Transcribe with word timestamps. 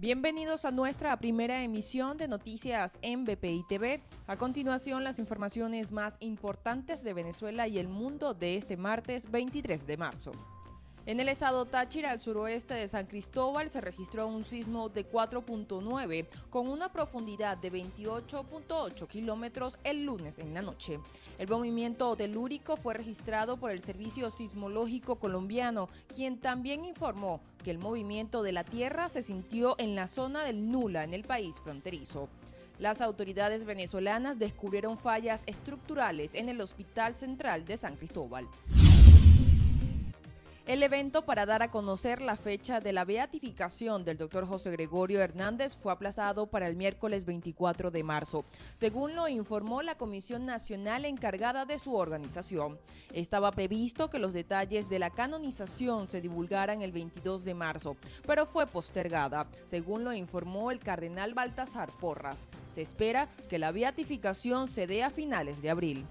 Bienvenidos 0.00 0.64
a 0.64 0.70
nuestra 0.70 1.16
primera 1.16 1.64
emisión 1.64 2.18
de 2.18 2.28
noticias 2.28 3.00
en 3.02 3.24
BPI 3.24 3.64
TV. 3.68 4.00
A 4.28 4.36
continuación, 4.36 5.02
las 5.02 5.18
informaciones 5.18 5.90
más 5.90 6.18
importantes 6.20 7.02
de 7.02 7.14
Venezuela 7.14 7.66
y 7.66 7.80
el 7.80 7.88
mundo 7.88 8.32
de 8.32 8.54
este 8.54 8.76
martes 8.76 9.28
23 9.28 9.88
de 9.88 9.96
marzo. 9.96 10.57
En 11.08 11.20
el 11.20 11.30
estado 11.30 11.64
Táchira, 11.64 12.10
al 12.10 12.20
suroeste 12.20 12.74
de 12.74 12.86
San 12.86 13.06
Cristóbal, 13.06 13.70
se 13.70 13.80
registró 13.80 14.26
un 14.26 14.44
sismo 14.44 14.90
de 14.90 15.10
4.9 15.10 16.26
con 16.50 16.68
una 16.68 16.92
profundidad 16.92 17.56
de 17.56 17.72
28.8 17.72 19.08
kilómetros 19.08 19.78
el 19.84 20.04
lunes 20.04 20.38
en 20.38 20.52
la 20.52 20.60
noche. 20.60 21.00
El 21.38 21.48
movimiento 21.48 22.14
telúrico 22.14 22.76
fue 22.76 22.92
registrado 22.92 23.56
por 23.56 23.70
el 23.70 23.82
Servicio 23.82 24.30
Sismológico 24.30 25.16
Colombiano, 25.16 25.88
quien 26.14 26.36
también 26.36 26.84
informó 26.84 27.40
que 27.64 27.70
el 27.70 27.78
movimiento 27.78 28.42
de 28.42 28.52
la 28.52 28.64
Tierra 28.64 29.08
se 29.08 29.22
sintió 29.22 29.76
en 29.78 29.94
la 29.94 30.08
zona 30.08 30.44
del 30.44 30.70
Nula, 30.70 31.04
en 31.04 31.14
el 31.14 31.22
país 31.22 31.58
fronterizo. 31.64 32.28
Las 32.78 33.00
autoridades 33.00 33.64
venezolanas 33.64 34.38
descubrieron 34.38 34.98
fallas 34.98 35.44
estructurales 35.46 36.34
en 36.34 36.50
el 36.50 36.60
Hospital 36.60 37.14
Central 37.14 37.64
de 37.64 37.78
San 37.78 37.96
Cristóbal. 37.96 38.46
El 40.68 40.82
evento 40.82 41.24
para 41.24 41.46
dar 41.46 41.62
a 41.62 41.70
conocer 41.70 42.20
la 42.20 42.36
fecha 42.36 42.78
de 42.78 42.92
la 42.92 43.06
beatificación 43.06 44.04
del 44.04 44.18
doctor 44.18 44.46
José 44.46 44.70
Gregorio 44.70 45.22
Hernández 45.22 45.74
fue 45.74 45.90
aplazado 45.90 46.48
para 46.48 46.66
el 46.66 46.76
miércoles 46.76 47.24
24 47.24 47.90
de 47.90 48.02
marzo, 48.04 48.44
según 48.74 49.16
lo 49.16 49.28
informó 49.28 49.80
la 49.80 49.96
Comisión 49.96 50.44
Nacional 50.44 51.06
encargada 51.06 51.64
de 51.64 51.78
su 51.78 51.94
organización. 51.94 52.78
Estaba 53.14 53.50
previsto 53.50 54.10
que 54.10 54.18
los 54.18 54.34
detalles 54.34 54.90
de 54.90 54.98
la 54.98 55.08
canonización 55.08 56.06
se 56.06 56.20
divulgaran 56.20 56.82
el 56.82 56.92
22 56.92 57.46
de 57.46 57.54
marzo, 57.54 57.96
pero 58.26 58.44
fue 58.44 58.66
postergada, 58.66 59.48
según 59.64 60.04
lo 60.04 60.12
informó 60.12 60.70
el 60.70 60.80
cardenal 60.80 61.32
Baltasar 61.32 61.88
Porras. 61.98 62.46
Se 62.66 62.82
espera 62.82 63.30
que 63.48 63.58
la 63.58 63.72
beatificación 63.72 64.68
se 64.68 64.86
dé 64.86 65.02
a 65.02 65.08
finales 65.08 65.62
de 65.62 65.70
abril. 65.70 66.06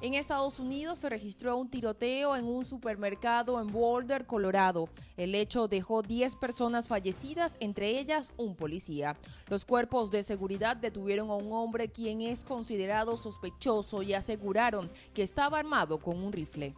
En 0.00 0.14
Estados 0.14 0.60
Unidos 0.60 1.00
se 1.00 1.08
registró 1.08 1.56
un 1.56 1.68
tiroteo 1.68 2.36
en 2.36 2.44
un 2.44 2.64
supermercado 2.64 3.60
en 3.60 3.66
Boulder, 3.66 4.26
Colorado. 4.26 4.88
El 5.16 5.34
hecho 5.34 5.66
dejó 5.66 6.02
10 6.02 6.36
personas 6.36 6.86
fallecidas, 6.86 7.56
entre 7.58 7.98
ellas 7.98 8.32
un 8.36 8.54
policía. 8.54 9.16
Los 9.48 9.64
cuerpos 9.64 10.12
de 10.12 10.22
seguridad 10.22 10.76
detuvieron 10.76 11.30
a 11.30 11.34
un 11.34 11.52
hombre 11.52 11.88
quien 11.88 12.20
es 12.20 12.44
considerado 12.44 13.16
sospechoso 13.16 14.02
y 14.02 14.14
aseguraron 14.14 14.88
que 15.14 15.24
estaba 15.24 15.58
armado 15.58 15.98
con 15.98 16.22
un 16.22 16.32
rifle. 16.32 16.76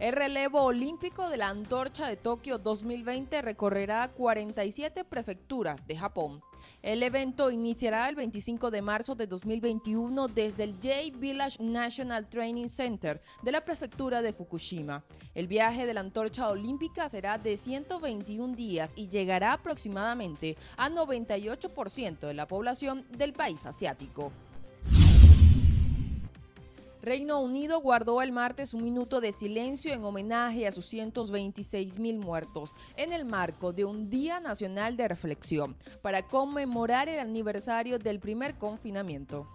El 0.00 0.14
relevo 0.14 0.62
olímpico 0.62 1.28
de 1.28 1.36
la 1.36 1.50
antorcha 1.50 2.06
de 2.06 2.16
Tokio 2.16 2.56
2020 2.56 3.42
recorrerá 3.42 4.08
47 4.08 5.04
prefecturas 5.04 5.86
de 5.86 5.94
Japón. 5.94 6.42
El 6.80 7.02
evento 7.02 7.50
iniciará 7.50 8.08
el 8.08 8.16
25 8.16 8.70
de 8.70 8.80
marzo 8.80 9.14
de 9.14 9.26
2021 9.26 10.28
desde 10.28 10.64
el 10.64 10.72
J 10.82 11.18
Village 11.18 11.62
National 11.62 12.30
Training 12.30 12.68
Center 12.68 13.20
de 13.42 13.52
la 13.52 13.62
prefectura 13.62 14.22
de 14.22 14.32
Fukushima. 14.32 15.04
El 15.34 15.48
viaje 15.48 15.84
de 15.84 15.92
la 15.92 16.00
antorcha 16.00 16.48
olímpica 16.48 17.10
será 17.10 17.36
de 17.36 17.58
121 17.58 18.56
días 18.56 18.94
y 18.96 19.10
llegará 19.10 19.52
aproximadamente 19.52 20.56
a 20.78 20.88
98% 20.88 22.20
de 22.20 22.32
la 22.32 22.48
población 22.48 23.04
del 23.10 23.34
país 23.34 23.66
asiático. 23.66 24.32
Reino 27.10 27.40
Unido 27.40 27.80
guardó 27.80 28.22
el 28.22 28.30
martes 28.30 28.72
un 28.72 28.84
minuto 28.84 29.20
de 29.20 29.32
silencio 29.32 29.92
en 29.92 30.04
homenaje 30.04 30.68
a 30.68 30.70
sus 30.70 30.86
126 30.86 31.98
mil 31.98 32.20
muertos 32.20 32.76
en 32.96 33.12
el 33.12 33.24
marco 33.24 33.72
de 33.72 33.84
un 33.84 34.08
Día 34.08 34.38
Nacional 34.38 34.96
de 34.96 35.08
Reflexión 35.08 35.76
para 36.02 36.28
conmemorar 36.28 37.08
el 37.08 37.18
aniversario 37.18 37.98
del 37.98 38.20
primer 38.20 38.58
confinamiento. 38.58 39.48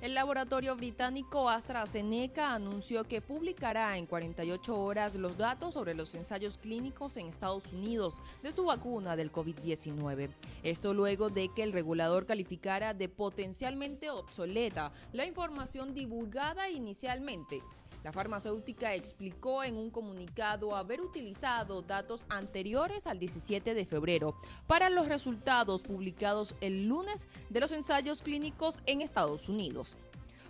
El 0.00 0.14
laboratorio 0.14 0.76
británico 0.76 1.48
AstraZeneca 1.48 2.54
anunció 2.54 3.02
que 3.02 3.20
publicará 3.20 3.98
en 3.98 4.06
48 4.06 4.78
horas 4.78 5.16
los 5.16 5.36
datos 5.36 5.74
sobre 5.74 5.94
los 5.94 6.14
ensayos 6.14 6.56
clínicos 6.56 7.16
en 7.16 7.26
Estados 7.26 7.72
Unidos 7.72 8.22
de 8.40 8.52
su 8.52 8.66
vacuna 8.66 9.16
del 9.16 9.32
COVID-19. 9.32 10.30
Esto 10.62 10.94
luego 10.94 11.30
de 11.30 11.48
que 11.48 11.64
el 11.64 11.72
regulador 11.72 12.26
calificara 12.26 12.94
de 12.94 13.08
potencialmente 13.08 14.08
obsoleta 14.08 14.92
la 15.12 15.26
información 15.26 15.94
divulgada 15.94 16.70
inicialmente 16.70 17.60
la 18.08 18.12
farmacéutica 18.12 18.94
explicó 18.94 19.62
en 19.62 19.76
un 19.76 19.90
comunicado 19.90 20.74
haber 20.74 21.02
utilizado 21.02 21.82
datos 21.82 22.24
anteriores 22.30 23.06
al 23.06 23.18
17 23.18 23.74
de 23.74 23.84
febrero 23.84 24.34
para 24.66 24.88
los 24.88 25.08
resultados 25.08 25.82
publicados 25.82 26.54
el 26.62 26.88
lunes 26.88 27.26
de 27.50 27.60
los 27.60 27.70
ensayos 27.70 28.22
clínicos 28.22 28.80
en 28.86 29.02
Estados 29.02 29.50
Unidos. 29.50 29.94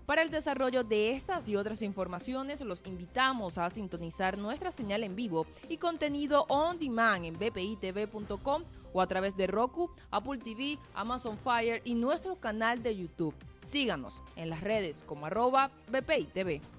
Para 0.06 0.22
el 0.22 0.30
desarrollo 0.30 0.84
de 0.84 1.10
estas 1.10 1.48
y 1.48 1.56
otras 1.56 1.82
informaciones, 1.82 2.60
los 2.60 2.86
invitamos 2.86 3.58
a 3.58 3.68
sintonizar 3.70 4.38
nuestra 4.38 4.70
señal 4.70 5.02
en 5.02 5.16
vivo 5.16 5.44
y 5.68 5.78
contenido 5.78 6.46
on 6.48 6.78
demand 6.78 7.24
en 7.24 7.34
bpitv.com 7.36 8.62
o 8.92 9.00
a 9.00 9.06
través 9.08 9.36
de 9.36 9.48
Roku, 9.48 9.90
Apple 10.12 10.38
TV, 10.38 10.78
Amazon 10.94 11.36
Fire 11.36 11.82
y 11.84 11.96
nuestro 11.96 12.36
canal 12.36 12.84
de 12.84 12.96
YouTube. 12.96 13.34
Síganos 13.58 14.22
en 14.36 14.48
las 14.48 14.60
redes 14.60 15.02
como 15.08 15.26
arroba 15.26 15.72
bpitv. 15.90 16.77